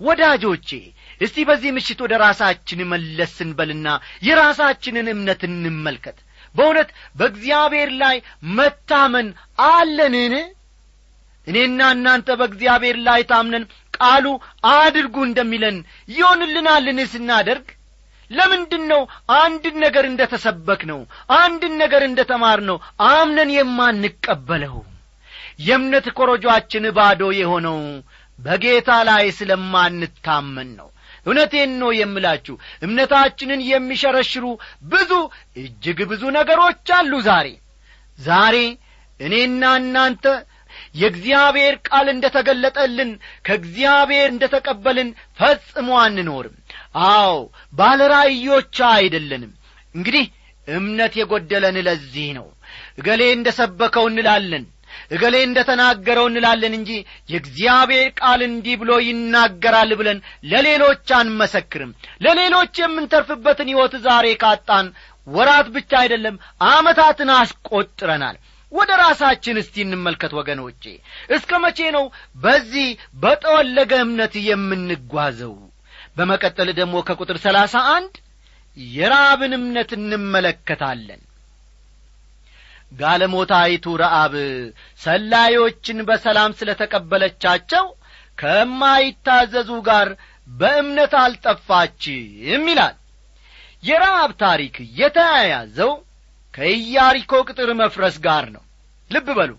ወዳጆቼ 0.01 0.69
እስቲ 1.21 1.45
በዚህ 1.49 1.69
ምሽት 1.75 1.99
ወደ 2.05 2.13
ራሳችን 2.23 2.79
መለስ 2.91 3.31
ስንበልና 3.37 3.87
የራሳችንን 4.27 5.07
እምነት 5.13 5.41
እንመልከት። 5.47 6.17
በእውነት 6.55 6.89
በእግዚአብሔር 7.15 7.89
ላይ 8.01 8.17
መታመን 8.57 9.27
አለንን 9.69 10.35
እኔና 11.47 11.81
እናንተ 11.95 12.29
በእግዚአብሔር 12.39 12.97
ላይ 13.07 13.21
ታምነን 13.29 13.65
ቃሉ 13.97 14.25
አድርጉ 14.73 15.15
እንደሚለን 15.27 15.77
ይሆንልናልን 16.09 16.99
ስናደርግ? 17.13 17.67
ለምንድን 18.31 18.83
ነው 18.91 19.01
አንድን 19.37 19.75
ነገር 19.83 20.05
እንደ 20.09 20.21
ተሰበክ 20.31 20.81
ነው 20.89 20.99
አንድን 21.37 21.73
ነገር 21.81 22.01
እንደ 22.07 22.19
ተማር 22.31 22.59
ነው 22.69 22.77
አምነን 23.09 23.51
የማንቀበለው? 23.55 24.75
የእምነት 25.59 26.07
ኮረጆአችን 26.17 26.85
ባዶ 26.97 27.21
የሆነው 27.37 27.79
በጌታ 28.39 28.89
ላይ 29.09 29.25
ስለማንታመን 29.37 30.69
ነው። 30.79 30.89
እውነቴን 31.25 31.71
ነው 31.81 31.89
የምላችሁ 31.97 32.55
እምነታችንን 32.85 33.61
የሚሸረሽሩ 33.69 34.45
ብዙ 34.91 35.11
እጅግ 35.61 35.99
ብዙ 36.11 36.23
ነገሮች 36.37 36.91
አሉ 36.97 37.13
ዛሬ። 37.27 37.47
ዛሬ 38.19 38.57
እኔና 39.19 39.63
እናንተ 39.81 40.25
የእግዚአብሔር 40.97 41.75
ቃል 41.87 42.07
እንደ 42.13 42.25
ተገለጠልን 42.35 43.11
ከእግዚአብሔር 43.47 44.27
እንደ 44.31 44.45
ተቀበልን 44.53 45.09
ፈጽሞ 45.39 45.89
አንኖርም። 46.03 46.55
አዎ 47.09 47.35
ባለ 47.73 48.01
አይደለንም። 48.93 49.51
እንግዲህ 49.95 50.25
እምነት 50.67 51.13
የጐደለን 51.17 51.77
ለዚህ 51.85 52.29
ነው። 52.37 52.47
እገሌ 52.99 53.21
እንደ 53.33 53.49
ሰበከው 53.57 54.05
እንላለን 54.09 54.65
እገሌ 55.11 55.35
እንደ 55.45 55.59
ተናገረው 55.67 56.25
እንላለን 56.29 56.73
እንጂ 56.77 56.91
የእግዚአብሔር 57.31 58.07
ቃል 58.19 58.41
እንዲህ 58.47 58.75
ብሎ 58.81 58.91
ይናገራል 59.05 59.91
ብለን 59.99 60.19
ለሌሎች 60.51 61.07
አንመሰክርም። 61.17 61.91
ለሌሎች 62.21 62.75
የምንተርፍበትን 62.81 63.69
ሕይወት 63.71 63.95
ዛሬ 64.05 64.27
ካጣን 64.43 64.87
ወራት 65.27 65.67
ብቻ 65.75 65.91
አይደለም 66.01 66.35
አመታትን 66.67 67.29
አስቆጥረናል 67.37 68.35
ወደ 68.71 68.91
ራሳችን 69.01 69.59
እስቲ 69.61 69.75
እንመልከት 69.83 70.31
ወገኖቼ። 70.37 70.83
እስከ 71.35 71.51
መቼ 71.63 71.79
ነው 71.95 72.05
በዚህ 72.37 72.87
በጠወለገ 73.21 73.91
እምነት 74.05 74.33
የምንጓዘው? 74.47 75.55
በመቀጠል 76.17 76.69
ደግሞ 76.79 76.95
ከቁጥር 77.07 77.37
ሰላሳ 77.45 77.75
አንድ 77.95 78.13
የራብን 78.77 79.53
እምነት 79.57 79.91
እንመለከታለን። 79.97 81.21
ጋለሞታይቱ 82.91 83.85
ረአብ 84.01 84.33
ሰላዮችን 85.01 85.97
በሰላም 86.09 86.51
ስለ 86.59 86.69
ተቀበለቻቸው 86.81 87.85
ከማይታዘዙ 88.37 89.69
ጋር 89.87 90.09
በእምነት 90.51 91.13
አልጠፋችም 91.21 92.65
ይላል። 92.71 92.95
የረአብ 93.83 94.31
ታሪክ 94.43 94.75
የተያያዘው 94.99 95.91
ከኢያሪኮ 96.57 97.33
ቅጥር 97.47 97.69
መፍረስ 97.81 98.15
ጋር 98.23 98.45
ነው። 98.55 98.63
ልብ 99.11 99.27
በሉ። 99.37 99.51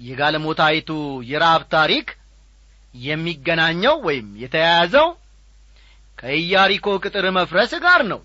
የጋለሞታይቱ 0.00 0.90
የረአብ 1.30 1.62
ታሪክ 1.74 2.06
የሚገናኘው 2.94 3.96
ወይም 4.06 4.28
የተያያዘው 4.42 5.08
ከኢያሪኮ 6.18 6.86
ቅጥር 7.04 7.26
መፍረስ 7.38 7.72
ጋር 7.84 8.00
ነው። 8.12 8.20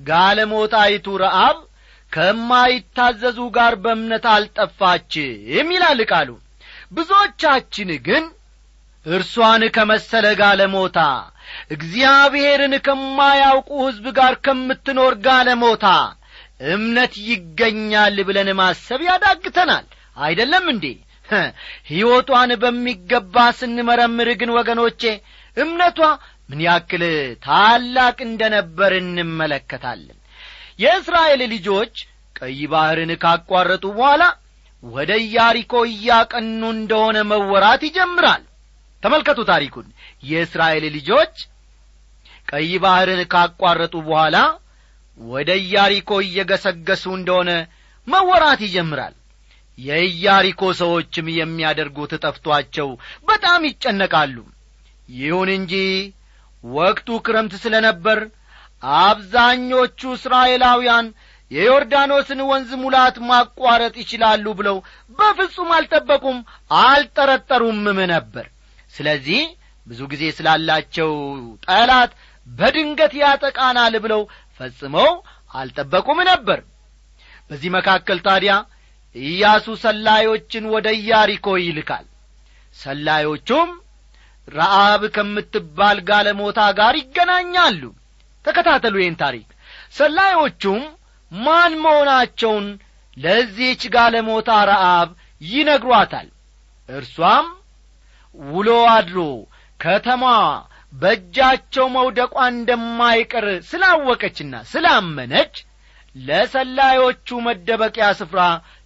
ጋለሞታይቱ 0.00 1.06
ረአብ 1.22 1.58
ከማይታዘዙ 2.12 3.38
ጋር 3.56 3.74
በእምነት 3.84 4.24
አልጠፋችም 4.32 5.68
ይላል 5.74 6.00
ቃሉ። 6.10 6.30
ብዙዎቻችን 6.92 7.90
ግን 8.06 8.24
እርሷን 9.06 9.62
ከመሰለ 9.76 10.26
ጋለሞታ 10.40 10.98
እግዚአብሔርን 11.76 12.74
ከማያውቁ 12.86 13.70
ሕዝብ 13.86 14.06
ጋር 14.18 14.34
ከምትኖር 14.44 15.14
ጋለሞታ 15.26 15.86
እምነት 16.60 17.14
ይገኛል 17.28 18.16
ብለን 18.28 18.48
ማሰብ 18.58 19.00
ያዳግተናል። 19.08 19.86
አይደለም 20.16 20.64
እንዴ? 20.72 20.84
ሕይወቷን 21.88 22.50
በሚገባ 22.62 23.36
ስንመረምር 23.58 24.28
ግን 24.40 24.50
ወገኖቼ 24.56 25.02
እምነቷ 25.56 25.98
ምን 26.48 26.60
ያክል 26.66 27.02
ታላቅ 27.44 28.16
እንደ 28.26 28.42
ነበር 28.54 28.92
እንመለከታለን። 28.98 30.18
የእስራኤል 30.78 31.42
ልጆች 31.52 31.94
ቀይ 32.36 32.60
ባሕርን 32.72 33.12
ካቋረጡ 33.22 33.84
በኋላ 33.96 34.22
ወደ 34.82 35.10
ኢያሪኮ 35.24 35.72
እያቀኑ 35.90 36.62
እንደሆነ 36.76 37.18
መወራት 37.30 37.82
ይጀምራል። 37.88 38.42
ተመልከቱ 39.02 39.40
ታሪኩን። 39.50 39.86
የእስራኤል 40.22 40.84
ልጆች 40.96 41.34
ቀይ 42.48 42.70
ባሕርን 42.82 43.22
ካቋረጡ 43.34 43.94
በኋላ 44.08 44.36
ወደ 45.18 45.50
ኢያሪኮ 45.64 46.10
እየገሰገሱ 46.24 47.04
እንደሆነ 47.18 47.50
መወራት 48.06 48.60
ይጀምራል። 48.66 49.14
የኢያሪኮ 49.78 50.62
ሰዎችም 50.80 51.26
የሚያደርጉት 51.34 52.12
ጠፍቶአቸው 52.24 52.88
በጣም 53.28 53.60
ይጨነቃሉ። 53.68 54.36
ይሁን 55.16 55.50
እንጂ 55.56 55.74
ወቅቱ 56.64 57.08
ክረምት 57.26 57.54
ስለ 57.62 57.74
ነበር 57.86 58.18
አብዛኞቹ 59.02 60.00
እስራኤላውያን 60.16 61.06
የዮርዳኖስን 61.50 62.40
ወንዝ 62.50 62.70
ሙላት 62.82 63.16
ማቋረጥ 63.28 63.94
ይችላሉ 64.02 64.44
ብለው 64.60 64.76
በፍጹም 65.18 65.70
አልጠበቁም 65.76 66.38
አልጠረጠሩምም 66.82 67.98
ነበር። 68.12 68.46
ስለዚህ 68.94 69.42
ብዙ 69.86 70.00
ጊዜ 70.12 70.24
ስላላቸው 70.36 71.10
ጠላት 71.66 72.10
በድንገት 72.46 73.12
ያጠቃናል 73.20 73.94
ብለው 74.04 74.22
ፈጽመው 74.62 75.10
አልጠበቁም 75.54 76.18
ነበር። 76.28 76.60
በዚህ 77.50 77.70
መካከል 77.76 78.18
ታዲያ 78.26 78.52
ኢያሱ 79.14 79.66
ሰላዮችን 79.82 80.64
ወደ 80.74 80.88
ኢያሪኮ 81.00 81.46
ይልካል። 81.62 82.04
ሰላዮቹም 82.76 83.70
ረአብ 84.48 85.02
ከምትባል 85.16 85.98
ጋለሞታ 86.08 86.60
ጋር 86.78 86.94
ይገናኛሉ። 87.00 87.82
ተከታተሉ 88.44 88.94
ይህን 89.00 89.16
ታሪክ። 89.20 89.48
ሰላዮቹም 89.92 90.80
ማን 91.32 91.72
መሆናቸውን 91.84 92.66
ለዚህች 93.16 93.82
ጋለሞታ 93.94 94.50
ረአብ 94.70 95.08
ይነግሯታል። 95.42 96.28
እርሷም 96.88 97.46
ውሎ 98.50 98.68
አድሮ 98.94 99.18
ከተማ 99.80 100.24
በእጃቸው 100.92 101.86
መውደቋ 101.94 102.34
እንደማይቀር 102.52 103.46
ስላወቀችና 103.68 104.54
ስላመነች 104.72 105.54
ለሰላዮቹ 106.16 107.28
መደበቂያ 107.46 108.06
ስፍራ 108.18 108.40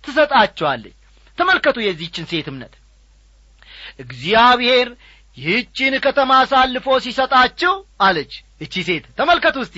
ትሰጣቸዋለች። 0.05 0.97
ተመልከቱ 1.39 1.77
የዚህችን 1.85 2.29
ሴት 2.31 2.47
እምነት። 2.53 2.75
እግዚአብሔር 4.05 4.89
ይህችን 5.37 5.95
ከተማ 6.05 6.33
አሳልፎ 6.43 6.87
ሲሰጣችሁ 7.05 7.73
አለች 8.07 8.33
እቺ 8.61 8.75
ሴት። 8.89 9.05
ተመልከቱ 9.19 9.57
እስቲ 9.65 9.77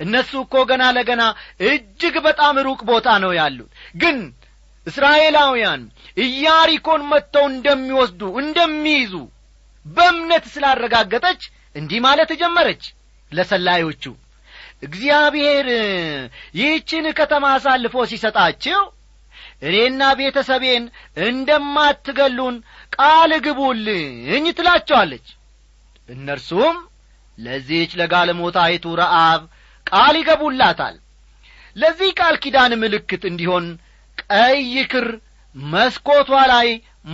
እነሱ 0.00 0.32
እኮ 0.44 0.54
ገና 0.70 0.84
ለገና 0.96 1.22
እጅግ 1.68 2.16
በጣም 2.26 2.56
ሩቅ 2.66 2.80
ቦታ 2.90 3.08
ነው 3.24 3.32
ያሉት። 3.38 3.70
ግን 4.02 4.16
እስራኤላውያን 4.86 5.82
ኢያሪኮን 6.24 7.02
መጥተው 7.12 7.46
እንደሚወስዱ 7.52 8.22
እንደሚይዙ 8.42 9.14
በእምነት 9.86 10.44
ስላረጋገጠች 10.54 11.42
እንዲህ 11.76 12.00
ማለት 12.06 12.30
ጀመረች 12.40 12.82
ለሰላዮቹ። 13.32 14.04
እግዚአብሔር 14.86 15.66
ይህችን 16.58 17.06
ከተማ 17.18 17.44
አሳልፎ 17.54 18.04
ሲሰጣችሁ 18.10 18.80
እኔና 19.62 20.02
ቤተሰቤን 20.18 20.84
እንደማትገሉን 21.28 22.56
ቃል 22.96 23.32
ግቡልኝ 23.46 24.44
ትላቸዋለች። 24.58 25.26
እነርሱም 26.08 26.76
ለዚህች 27.38 27.92
ለጋለሞታይቱ 28.00 28.84
ረአብ 29.00 29.40
ቃል 29.86 30.14
ይገቡላታል። 30.20 30.96
ለዚህ 31.76 32.10
ቃል 32.20 32.36
ኪዳን 32.42 32.72
ምልክት 32.82 33.24
እንዲሆን 33.30 33.64
ቀይ 34.22 34.60
ክር 34.92 35.08
መስኮቷ 35.54 36.30
ላይ 36.52 36.68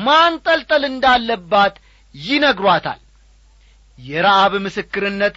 ማንጠልጠል 0.05 0.85
እንዳለባት 0.91 1.75
ይነግሯታል 2.15 3.01
የረአብ 4.03 4.53
ምስክርነት 4.65 5.37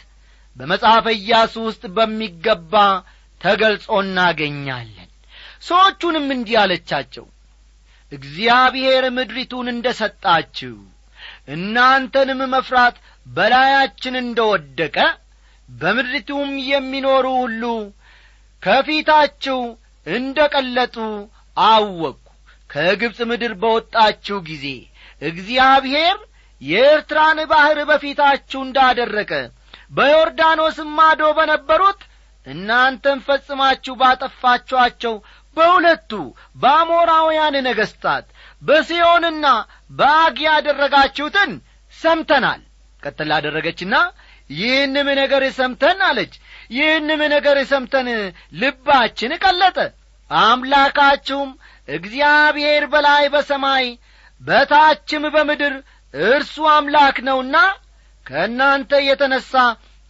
በመጽሐፈ 0.55 1.05
ኢያሱ 1.17 1.53
ውስጥ 1.67 1.83
በሚገባ 1.95 2.73
ተገልጾ 3.41 3.87
እናገኛለን። 4.03 5.09
ሰዎቹንም 5.63 6.27
እንዲህ 6.35 6.57
አለቻቸው 6.61 7.25
እግዚአብሔር 8.11 9.03
ምድሪቱን 9.15 9.67
እንደ 9.73 9.87
ሰጣችሁ 9.99 10.75
እናንተንም 11.53 12.41
መፍራት 12.53 12.95
በላያችን 13.27 14.15
እንደ 14.21 14.39
ወደቀ 14.51 14.97
በምድሪቱም 15.69 16.51
የሚኖሩ 16.69 17.25
ሁሉ 17.39 17.63
ከፊታችሁ 18.63 19.59
እንደ 20.07 20.39
ቀለጡ 20.53 20.97
አወቅሁ። 21.57 22.21
ከግብፅ 22.69 23.19
ምድር 23.29 23.53
በወጣችሁ 23.61 24.37
ጊዜ 24.47 24.65
እግዚአብሔር 25.21 26.17
የኤርትራን 26.61 27.39
ባሕር 27.51 27.79
በፊታችሁ 27.89 28.59
እንዳደረቀ 28.65 29.31
በዮርዳኖስም 29.97 30.89
ማዶ 30.97 31.21
በነበሩት 31.37 32.01
እናንተም 32.47 33.19
ፈጽማችሁ 33.27 33.93
ባጠፋችኋቸው 34.01 35.13
በሁለቱ 35.57 36.11
በአሞራውያን 36.61 37.55
ነገሥታት 37.67 38.25
በሲዮንና 38.61 39.45
በአግ 39.91 40.37
ያደረጋችሁትን 40.47 41.51
ሰምተናል። 41.93 42.61
ቀጥል 43.03 43.31
አደረገችና 43.37 43.95
ይህንም 44.53 45.07
ነገር 45.19 45.43
ሰምተን 45.57 45.99
አለች። 46.07 46.33
ይህንም 46.71 47.21
ነገር 47.33 47.57
ሰምተን 47.71 48.07
ልባችን 48.59 49.31
ቀለጠ። 49.43 49.77
አምላካችሁም 50.31 51.49
እግዚአብሔር 51.87 52.83
በላይ 52.93 53.25
በሰማይ 53.33 53.85
በታችም 54.41 55.23
በምድር 55.35 55.73
እርሱ 56.27 56.55
አምላክ 56.73 57.17
ነውና 57.27 57.55
ከእናንተ 58.25 58.91
የተነሣ 59.07 59.51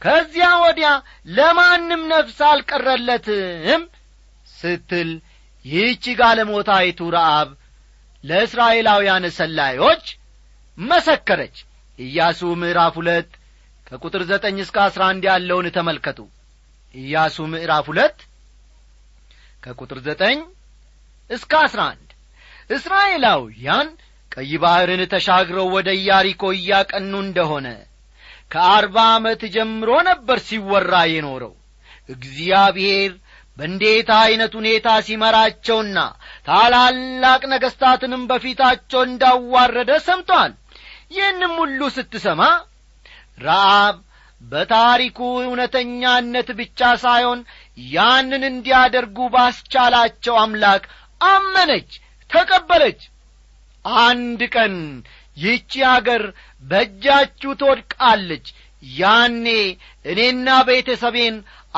ከዚያ 0.01 0.47
ወዲያ 0.63 0.89
ለማንም 1.35 2.01
ነፍስ 2.11 2.39
አልቀረለትም 2.49 3.81
ስትል 4.55 5.09
ይህቺ 5.65 6.13
ጋለሞታይቱ 6.19 6.99
ረአብ 7.15 7.49
ለእስራኤላውያን 8.23 9.25
ሰላዮች 9.37 10.05
መሰከረች። 10.77 11.55
ኢያሱ 11.99 12.41
ምዕራፍ 12.61 12.95
ሁለት 12.99 13.29
ከቁጥር 13.87 14.21
ዘጠኝ 14.31 14.55
እስከ 14.63 14.77
አስራ 14.85 15.01
አንድ 15.11 15.23
ያለውን 15.29 15.67
ተመልከቱ። 15.75 16.19
ኢያሱ 16.93 17.37
ምዕራፍ 17.53 17.85
ሁለት 17.91 18.17
ከቁጥር 19.63 19.99
ዘጠኝ 20.07 20.39
እስከ 21.29 21.53
አስራ 21.65 21.81
አንድ 21.91 22.09
እስራኤላውያን 22.69 23.87
ቀይ 24.37 24.53
ባሕርን 24.63 25.01
ተሻግረው 25.11 25.67
ወደ 25.75 25.89
ኢያሪኮ 25.99 26.43
እያቀኑ 26.55 27.13
እንደሆነ 27.21 27.67
ከአርባ 28.51 28.95
ዓመት 29.13 29.41
ጀምሮ 29.55 29.91
ነበር 30.09 30.37
ሲወራ 30.47 30.93
የኖረው። 31.11 31.53
እግዚአብሔር 32.09 33.11
በእንዴት 33.57 34.09
ዐይነት 34.15 34.53
ሁኔታ 34.59 34.87
ሲመራቸውና 35.05 35.97
ታላላቅ 36.47 37.41
ነገሥታትንም 37.53 38.23
በፊታቸው 38.29 39.01
እንዳዋረደ 39.07 39.91
ሰምቷል። 40.07 40.53
ይህንም 41.15 41.53
ሁሉ 41.61 41.81
ስትሰማ 41.95 42.41
ረአብ 43.39 43.95
በታሪኩ 44.41 45.19
እውነተኛነት 45.45 46.49
ብቻ 46.59 46.79
ሳይሆን 47.03 47.39
ያንን 47.93 48.43
እንዲያደርጉ 48.51 49.17
ባስቻላቸው 49.33 50.35
አምላክ 50.43 50.83
አመነች 51.27 51.91
ተቀበለች 52.29 53.01
አንድ 54.05 54.41
ቀን 54.55 54.75
ይህቺ 55.37 55.71
አገር 55.91 56.23
በእጃችሁ 56.63 57.51
ትወድቃለች። 57.59 58.45
ያኔ 58.93 59.45
እኔና 60.05 60.47
ቤተሰቤን 60.67 61.35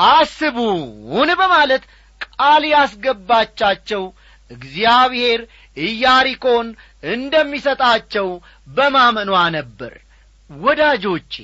አስቡን 0.08 1.30
በማለት 1.40 1.84
ቃል 2.26 2.62
ያስገባቻቸው 2.72 4.02
እግዚአብሔር 4.50 5.40
ኢያሪኮን 5.76 6.68
እንደሚሰጣቸው 7.12 8.28
በማመኗ 8.68 9.30
ነበር። 9.56 9.94
ወዳጆቼ 10.50 11.34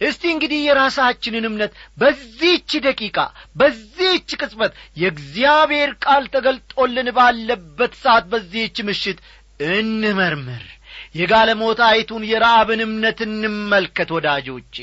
እስቲ 0.00 0.22
እንግዲህ 0.32 0.60
የራሳችንን 0.62 1.44
እምነት 1.48 1.72
በዚህች 1.98 2.70
ደቂቃ 2.86 3.18
በዚህች 3.56 4.30
ቅጽበት 4.40 4.72
የእግዚአብሔር 5.02 5.90
ቃል 6.04 6.24
ተገልጦልን 6.34 7.08
ባለበት 7.18 7.92
ሰዓት 8.02 8.24
በዚህች 8.32 8.78
ምሽት 8.88 9.18
እንመርምር። 9.72 10.64
የጋለሞታይቱን 11.18 12.22
የረአብን 12.28 12.80
እምነት 12.86 13.18
እንመልከት 13.26 14.10
ወዳጆቼ። 14.16 14.76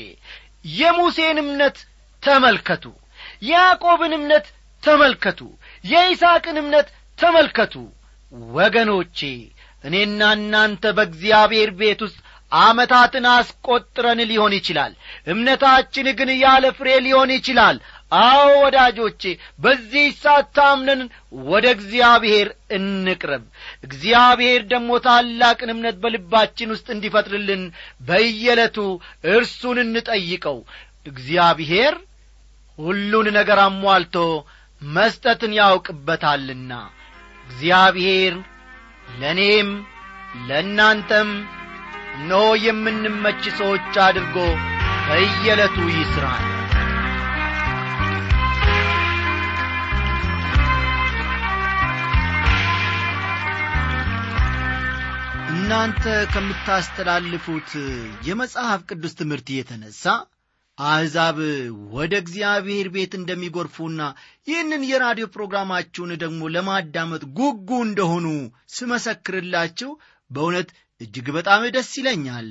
የሙሴን 0.74 1.38
እምነት 1.42 1.76
ተመልከቱ። 2.22 2.84
የያዕቆብን 3.42 4.12
እምነት 4.18 4.46
ተመልከቱ። 4.82 5.40
የይስሐቅን 5.84 6.56
እምነት 6.62 6.88
ተመልከቱ። 7.18 7.74
ወገኖቼ 8.54 9.18
እኔና 9.84 10.20
እናንተ 10.36 10.84
በእግዚአብሔር 10.96 11.70
ቤት 11.78 12.00
ውስጥ 12.06 12.18
ዓመታትን 12.60 13.26
አስቈጥረን 13.32 14.20
ሊሆን 14.30 14.52
ይችላል። 14.56 14.92
እምነታችን 15.26 16.06
ግን 16.18 16.30
ያለ 16.38 16.64
ፍሬ 16.78 16.88
ሊሆን 17.04 17.30
ይችላል 17.36 17.76
አዎ 18.12 18.46
ወዳጆቼ 18.62 19.22
በዚህ 19.60 20.06
ሰዓት 20.22 20.46
ታምነን 20.56 21.02
ወደ 21.48 21.66
እግዚአብሔር 21.76 22.48
እንቅረብ። 22.76 23.44
እግዚአብሔር 23.86 24.62
ደግሞ 24.72 24.90
ታላቅን 25.06 25.72
እምነት 25.74 25.96
በልባችን 26.02 26.72
ውስጥ 26.74 26.86
እንዲፈጥርልን 26.94 27.62
በየዕለቱ 28.08 28.78
እርሱን 29.32 29.80
እንጠይቀው። 29.84 30.58
እግዚአብሔር 31.06 31.94
ሁሉን 32.78 33.28
ነገር 33.38 33.60
አሟልቶ 33.64 34.16
መስጠትን 34.82 35.54
ያውቅበታልና። 35.58 36.72
እግዚአብሔር 37.46 38.34
ለእኔም 39.20 39.70
ለእናንተም 40.48 41.30
እነሆ 42.16 42.44
የምንመች 42.64 43.42
ሰዎች 43.58 43.94
አድርጎ 44.04 44.36
በየዕለቱ 45.06 45.76
ይስራል 45.96 46.44
እናንተ 55.72 56.04
ከምታስተላልፉት 56.32 57.68
የመጽሐፍ 58.28 58.80
ቅዱስ 58.88 59.12
ትምህርት 59.18 59.48
የተነሣ 59.52 60.02
አሕዛብ 60.78 61.36
ወደ 61.92 62.12
እግዚአብሔር 62.22 62.86
ቤት 62.94 63.12
እንደሚጐርፉና 63.18 64.00
ይህንን 64.48 64.86
የራዲዮ 64.88 65.26
ፕሮግራማችሁን 65.36 66.12
ደግሞ 66.22 66.50
ለማዳመጥ 66.54 67.22
ጉጉ 67.38 67.70
እንደሆኑ 67.86 68.26
ስመሰክርላችሁ 68.76 69.92
በእውነት 70.30 70.70
እጅግ 71.00 71.30
በጣም 71.38 71.68
ደስ 71.76 71.92
ይለኛል። 72.00 72.50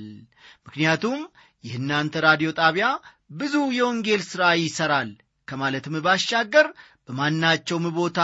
ምክንያቱም 0.65 1.19
የእናንተ 1.63 2.23
ራዲዮ 2.27 2.51
ጣቢያ 2.61 2.87
ብዙ 3.33 3.65
የወንጌል 3.79 4.23
ሥራ 4.31 4.53
ይሠራል። 4.61 5.11
ከማለትም 5.47 6.01
ባሻገር 6.07 6.69
በማናቸውም 7.05 7.89
ቦታ 7.99 8.19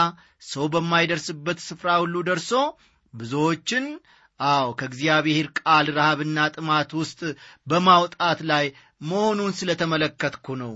ሰው 0.50 0.66
በማይደርስበት 0.74 1.60
ስፍራ 1.68 2.00
ሁሉ 2.02 2.16
ደርሶ 2.28 2.52
ብዙዎችን 3.14 3.84
አዎ 4.40 4.66
ከእግዚአብሔር 4.78 5.46
ቃል 5.58 5.86
ረሃብና 5.96 6.38
ጥማት 6.54 6.90
ውስጥ 6.98 7.20
በማውጣት 7.66 8.40
ላይ 8.50 8.66
መሆኑን 9.02 9.52
ስለ 9.58 9.70
ተመለከትኩ 9.80 10.56
ነው። 10.62 10.74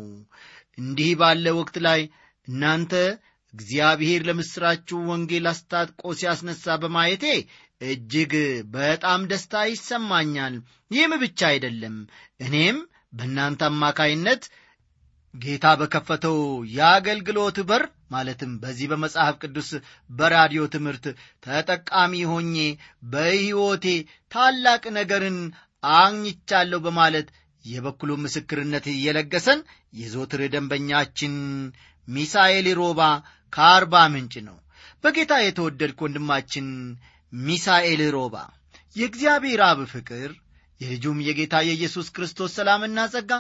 እንዲህ 0.79 1.11
ባለ 1.21 1.47
ወቅት 1.59 1.77
ላይ 1.87 2.01
እናንተ 2.49 2.93
እግዚአብሔር 3.55 4.21
ለምሥራችሁ 4.29 4.99
ወንጌል 5.11 5.47
አስታጥቆ 5.53 6.03
ሲያስነሣ 6.19 6.77
በማየቴ 6.83 7.25
እጅግ 7.85 8.33
በጣም 8.75 9.21
ደስታ 9.31 9.63
ይሰማኛል። 9.71 10.55
ይህም 10.91 11.13
ብቻ 11.23 11.41
አይደለም 11.51 11.97
እኔም 12.41 12.79
በእናንተ 13.13 13.63
አማካይነት 13.71 14.43
ጌታ 15.35 15.67
በከፈተው 15.81 16.39
የአገልግሎት 16.77 17.59
በር 17.69 17.83
ማለትም 18.11 18.53
በዚህ 18.63 18.87
በመጽሐፍ 18.93 19.35
ቅዱስ 19.43 19.69
በራዲዮ 20.11 20.63
ትምህርት 20.75 21.05
ተጠቃሚ 21.45 22.23
ሆኜ 22.31 22.57
በሕይወቴ 23.13 23.87
ታላቅ 24.33 24.83
ነገርን 24.99 25.39
አግኝቻለሁ 25.97 26.81
በማለት 26.87 27.29
የበኩሉ 27.65 28.11
ምስክርነት 28.25 28.87
እየለገሰን 28.93 29.61
የዞትር 29.95 30.43
ደንበኛችን 30.55 31.35
ሚሳኤል 32.09 32.69
ሮባ 32.81 33.01
ከአርባ 33.53 33.95
ምንጭ 34.15 34.35
ነው። 34.49 34.57
በጌታ 35.05 35.33
የተወደድክ 35.41 35.99
ወንድማችን 36.05 36.67
ሚሳኤል 37.33 38.03
ሮባ 38.17 38.37
የእግዚአብሔር 38.97 39.61
አብ 39.67 39.81
ፍቅር 39.93 40.31
የልጁም 40.81 41.19
የጌታ 41.25 41.55
የኢየሱስ 41.67 42.07
ክርስቶስ 42.17 42.51
ሰላምና 42.59 43.01
ጸጋ 43.13 43.33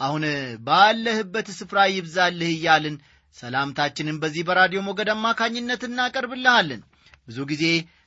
አሁን 0.00 0.24
ባለህበት 0.66 1.48
ስፍራ 1.58 1.78
ይብዛልህ 1.90 2.50
እያልን 2.54 2.96
ሰላምታችንን 3.36 4.16
በዚህ 4.22 4.42
በራዲዮ 4.48 4.80
ሞገድ 4.86 5.08
አማካኝነት 5.14 5.82
እናቀርብልሃለን። 5.88 6.80
ብዙ 7.28 7.38
ጊዜ 7.50 7.64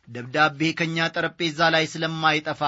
ደብዳቤ 0.08 0.70
ከእኛ 0.80 1.08
ጠረጴዛ 1.16 1.60
ላይ 1.76 1.86
ስለማይጠፋ 1.92 2.62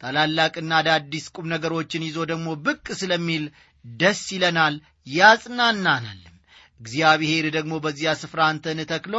ታላላቅና 0.00 0.72
አዳዲስ 0.80 1.26
ቁም 1.36 1.46
ነገሮችን 1.52 2.06
ይዞ 2.08 2.18
ደግሞ 2.32 2.48
ብቅ 2.66 2.86
ስለሚል 3.00 3.44
ደስ 3.84 4.20
ይለናል፣ 4.34 4.74
ያጽናናናልም። 5.06 6.34
እግዚአብሔር 6.80 7.44
ደግሞ 7.56 7.74
በዚያ 7.84 8.10
ስፍራ 8.20 8.40
አንተን 8.50 8.80
ተክሎ 8.90 9.14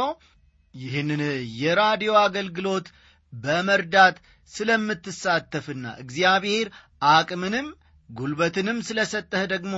ይህንን 0.74 1.22
የራዲዮ 1.60 2.12
አገልግሎት 2.24 2.86
በመርዳት 3.32 4.16
ስለምትሳተፍና 4.52 5.86
እግዚአብሔር 6.02 6.68
አቅምንም 7.10 7.68
ጉልበትንም 8.08 8.78
ስለ 8.88 9.00
ሰጠህ 9.12 9.42
ደግሞ 9.52 9.74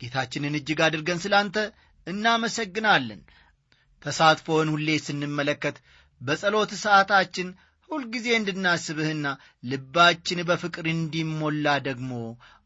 ጌታችንን 0.00 0.58
እጅግ 0.58 0.80
አድርገን 0.86 1.22
ስላንተ 1.24 1.56
እናመሰግናለን። 2.06 3.20
ተሳትፎውን 4.02 4.68
ሁሌ 4.74 4.88
ስንመለከት 5.06 5.76
በጸሎት 6.20 6.70
ሰዓታችን 6.84 7.48
ሁልጊዜ 7.90 8.26
እንድናስብህና 8.36 9.26
ልባችን 9.70 10.40
በፍቅር 10.48 10.86
እንዲሞላ 10.90 11.66
ደግሞ 11.88 12.10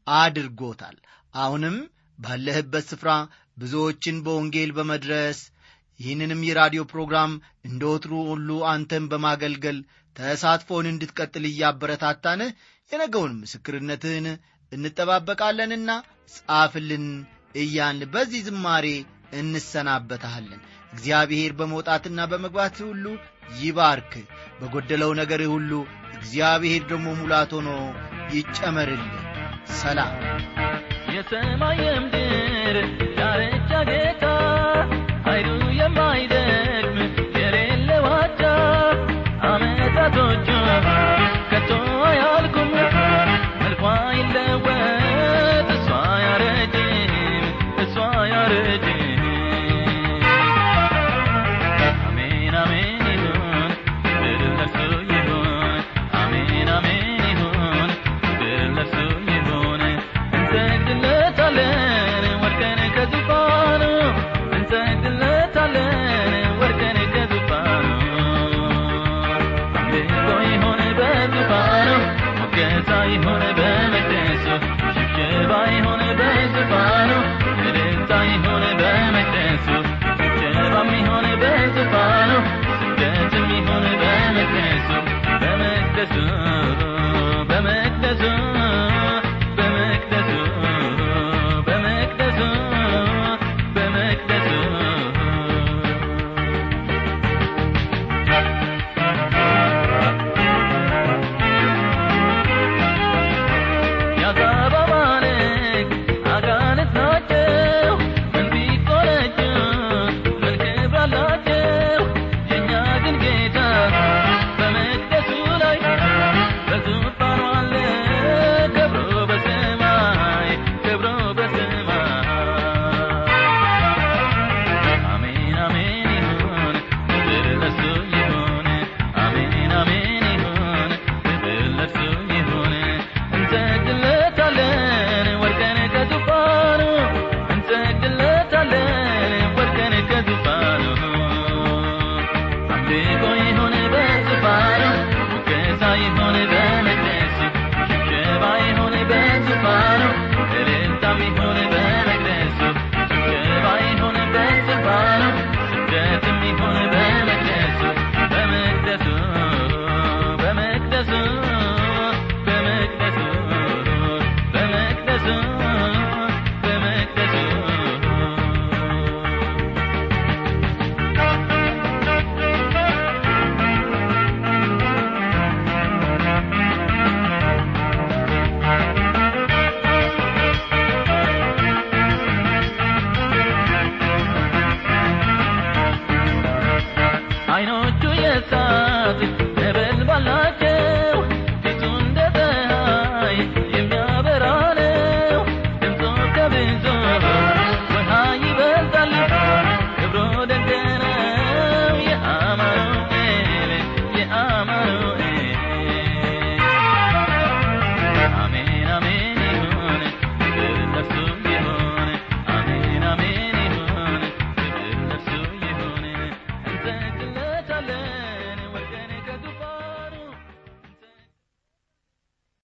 አድርጎታል። 0.07 0.97
አሁንም 1.35 1.77
ባለህበት 2.19 2.85
ስፍራ 2.91 3.11
ብዙዎችን 3.59 4.17
በወንጌል 4.25 4.71
በመድረስ 4.77 5.39
ይህንንም 6.01 6.41
የራዲዮ 6.47 6.83
ፕሮግራም 6.93 7.33
እንደ 7.65 7.83
ወትሩ 7.91 8.13
ሁሉ 8.31 8.49
አንተን 8.73 9.05
በማገልገል 9.11 9.79
ተሳትፎን 10.17 10.87
እንድትቀጥል 10.91 11.45
እያበረታታንህ 11.51 12.51
የነገውን 12.91 13.33
ምስክርነትህን 13.43 14.27
እንጠባበቃለንና 14.73 15.91
ጻፍልን 16.37 17.07
እያልን 17.57 18.11
በዚህ 18.15 18.41
ዝማሬ 18.47 18.87
እንሰናበታለን። 19.41 20.61
እግዚአብሔር 20.93 21.53
በመውጣትና 21.59 22.21
በመግባት 22.31 22.77
ሁሉ 22.89 23.05
ይባርክ። 23.61 24.13
በጎደለው 24.61 25.13
ነገር 25.21 25.43
ሁሉ 25.55 25.71
እግዚአብሔር 26.17 26.83
ደግሞ 26.91 27.07
ሙላት 27.21 27.53
ሆኖ 27.57 27.71
ይጨመርልን። 28.37 29.15
ሰላም 29.81 30.15
የሰማይ 31.15 31.81
የምድር 31.87 32.77
ዳርቻ 33.19 33.71
ጌታ 33.91 34.25